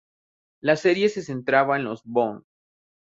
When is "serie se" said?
0.77-1.21